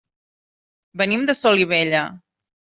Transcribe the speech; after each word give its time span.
Venim 1.03 1.29
de 1.33 1.37
Solivella. 1.43 2.05